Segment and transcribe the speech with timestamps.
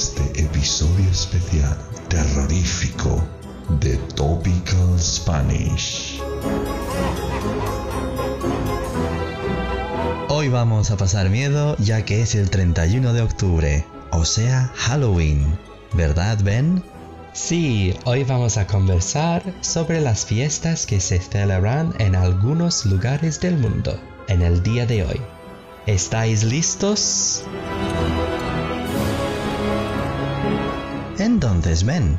[0.00, 1.76] este episodio especial
[2.08, 3.22] terrorífico
[3.80, 6.22] de Topical Spanish.
[10.30, 15.58] Hoy vamos a pasar miedo ya que es el 31 de octubre, o sea, Halloween.
[15.92, 16.82] ¿Verdad, Ben?
[17.34, 23.58] Sí, hoy vamos a conversar sobre las fiestas que se celebran en algunos lugares del
[23.58, 25.20] mundo en el día de hoy.
[25.86, 27.44] ¿Estáis listos?
[31.70, 32.18] Entonces, Ben,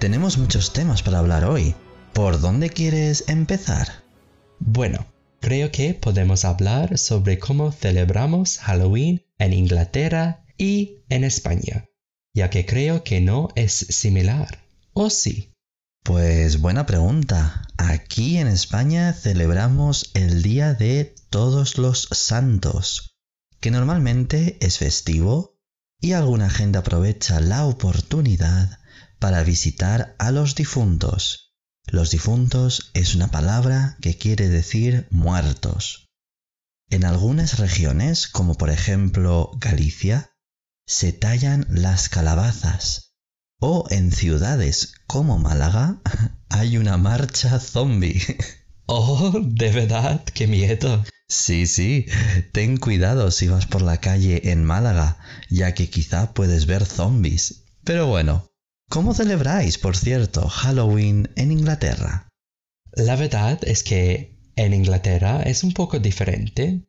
[0.00, 1.76] tenemos muchos temas para hablar hoy.
[2.12, 4.02] ¿Por dónde quieres empezar?
[4.58, 5.06] Bueno,
[5.38, 11.88] creo que podemos hablar sobre cómo celebramos Halloween en Inglaterra y en España,
[12.34, 14.64] ya que creo que no es similar.
[14.92, 15.54] ¿O sí?
[16.02, 17.68] Pues buena pregunta.
[17.78, 23.14] Aquí en España celebramos el Día de Todos los Santos,
[23.60, 25.60] que normalmente es festivo
[26.00, 28.79] y alguna gente aprovecha la oportunidad
[29.20, 31.54] para visitar a los difuntos.
[31.86, 36.08] Los difuntos es una palabra que quiere decir muertos.
[36.88, 40.32] En algunas regiones, como por ejemplo Galicia,
[40.86, 43.14] se tallan las calabazas.
[43.60, 46.00] O en ciudades como Málaga
[46.48, 48.20] hay una marcha zombie.
[48.92, 51.04] Oh, de verdad, qué miedo.
[51.28, 52.06] Sí, sí,
[52.52, 55.16] ten cuidado si vas por la calle en Málaga,
[55.48, 57.62] ya que quizá puedes ver zombies.
[57.84, 58.49] Pero bueno,
[58.90, 62.28] ¿cómo celebráis, por cierto, Halloween en Inglaterra?
[62.92, 66.82] La verdad es que en Inglaterra es un poco diferente.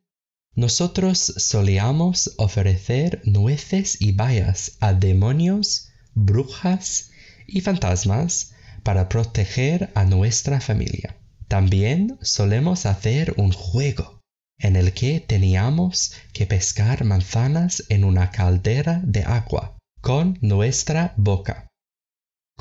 [0.56, 7.10] Nosotros solíamos ofrecer nueces y bayas a demonios, brujas
[7.46, 11.16] y fantasmas para proteger a nuestra familia.
[11.46, 14.20] También solemos hacer un juego
[14.58, 21.71] en el que teníamos que pescar manzanas en una caldera de agua con nuestra boca.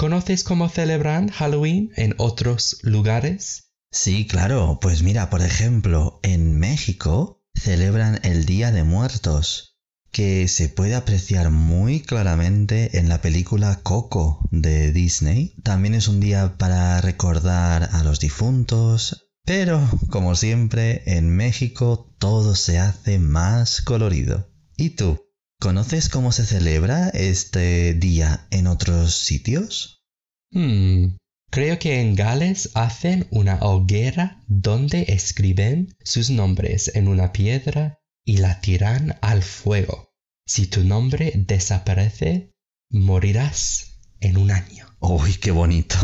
[0.01, 3.75] ¿Conoces cómo celebran Halloween en otros lugares?
[3.91, 4.79] Sí, claro.
[4.81, 9.77] Pues mira, por ejemplo, en México celebran el Día de Muertos,
[10.11, 15.53] que se puede apreciar muy claramente en la película Coco de Disney.
[15.61, 22.55] También es un día para recordar a los difuntos, pero, como siempre, en México todo
[22.55, 24.49] se hace más colorido.
[24.77, 25.19] ¿Y tú?
[25.61, 30.03] ¿Conoces cómo se celebra este día en otros sitios?
[30.49, 31.17] Hmm,
[31.51, 38.37] creo que en Gales hacen una hoguera donde escriben sus nombres en una piedra y
[38.37, 40.09] la tiran al fuego.
[40.47, 42.49] Si tu nombre desaparece,
[42.89, 44.87] morirás en un año.
[44.99, 45.95] ¡Uy, qué bonito!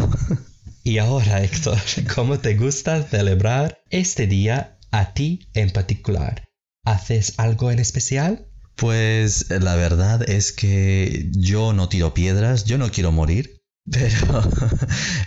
[0.83, 1.79] Y ahora, Héctor,
[2.13, 6.47] ¿cómo te gusta celebrar este día a ti en particular?
[6.85, 8.46] ¿Haces algo en especial?
[8.77, 14.47] Pues la verdad es que yo no tiro piedras, yo no quiero morir, pero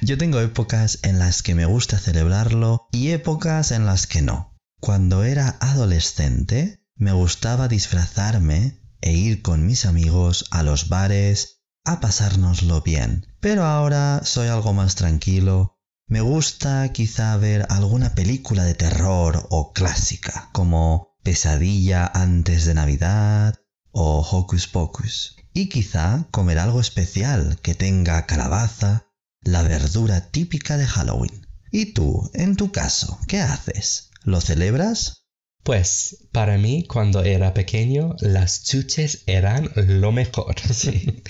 [0.02, 4.56] yo tengo épocas en las que me gusta celebrarlo y épocas en las que no.
[4.80, 11.98] Cuando era adolescente me gustaba disfrazarme e ir con mis amigos a los bares a
[11.98, 13.26] pasárnoslo bien.
[13.40, 15.76] Pero ahora soy algo más tranquilo.
[16.06, 23.54] Me gusta quizá ver alguna película de terror o clásica, como Pesadilla antes de Navidad
[23.92, 25.36] o Hocus Pocus.
[25.52, 29.06] Y quizá comer algo especial que tenga calabaza,
[29.42, 31.46] la verdura típica de Halloween.
[31.70, 34.10] ¿Y tú, en tu caso, qué haces?
[34.22, 35.26] ¿Lo celebras?
[35.62, 41.22] Pues para mí cuando era pequeño las chuches eran lo mejor, sí.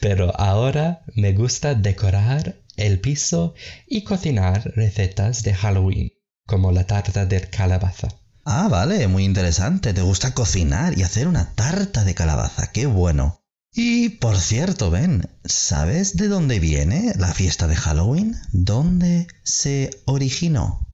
[0.00, 3.54] Pero ahora me gusta decorar el piso
[3.86, 6.12] y cocinar recetas de Halloween,
[6.46, 8.08] como la tarta de calabaza.
[8.44, 9.94] Ah, vale, muy interesante.
[9.94, 12.72] Te gusta cocinar y hacer una tarta de calabaza.
[12.72, 13.40] Qué bueno.
[13.74, 18.36] Y por cierto, Ben, ¿sabes de dónde viene la fiesta de Halloween?
[18.52, 20.90] ¿Dónde se originó?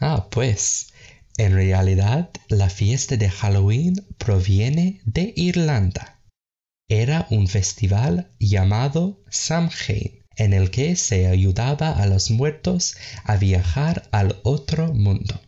[0.00, 0.88] Ah, pues
[1.38, 6.22] en realidad, la fiesta de Halloween proviene de Irlanda.
[6.88, 14.08] Era un festival llamado Samhain, en el que se ayudaba a los muertos a viajar
[14.12, 15.38] al otro mundo.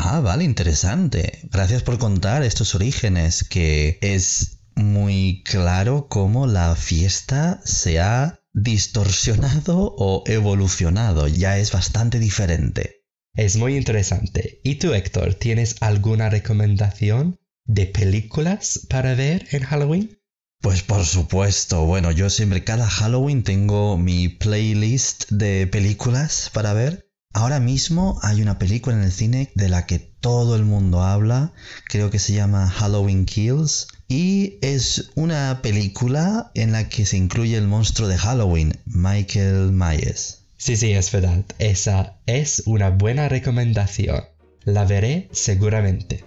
[0.00, 1.40] Ah, vale, interesante.
[1.50, 9.96] Gracias por contar estos orígenes, que es muy claro cómo la fiesta se ha distorsionado
[9.98, 13.02] o evolucionado, ya es bastante diferente.
[13.34, 14.60] Es muy interesante.
[14.62, 20.16] ¿Y tú, Héctor, tienes alguna recomendación de películas para ver en Halloween?
[20.60, 27.07] Pues por supuesto, bueno, yo siempre cada Halloween tengo mi playlist de películas para ver.
[27.34, 31.52] Ahora mismo hay una película en el cine de la que todo el mundo habla,
[31.86, 37.56] creo que se llama Halloween Kills, y es una película en la que se incluye
[37.56, 40.44] el monstruo de Halloween, Michael Myers.
[40.56, 41.44] Sí, sí, es verdad.
[41.58, 44.24] Esa es una buena recomendación.
[44.64, 46.24] La veré seguramente.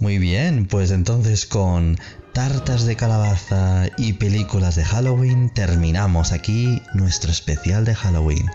[0.00, 1.98] Muy bien, pues entonces con
[2.32, 8.46] tartas de calabaza y películas de Halloween terminamos aquí nuestro especial de Halloween.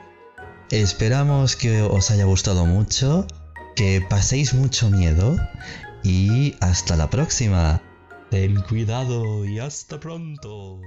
[0.72, 3.28] Esperamos que os haya gustado mucho,
[3.76, 5.36] que paséis mucho miedo
[6.02, 7.82] y hasta la próxima.
[8.30, 10.80] Ten cuidado y hasta pronto.